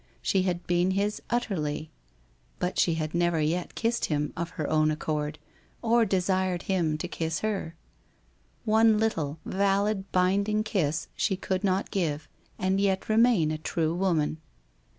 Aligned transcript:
She 0.23 0.41
had 0.41 0.65
been 0.65 0.89
his 0.89 1.21
utterly, 1.29 1.91
but 2.57 2.79
she 2.79 2.95
had 2.95 3.13
never 3.13 3.39
yet 3.39 3.75
kissed 3.75 4.05
him 4.05 4.33
of 4.35 4.49
her 4.57 4.67
own 4.67 4.89
accord, 4.89 5.37
or 5.83 6.05
desired 6.05 6.63
him 6.63 6.97
to 6.97 7.07
kiss 7.07 7.41
her. 7.41 7.75
One 8.65 8.97
little, 8.97 9.37
valid, 9.45 10.11
binding 10.11 10.63
kiss 10.63 11.07
she 11.15 11.35
could 11.37 11.63
not 11.63 11.91
give, 11.91 12.27
and 12.57 12.81
yet 12.81 13.09
remain 13.09 13.51
a 13.51 13.59
true 13.59 13.93
woman 13.93 14.39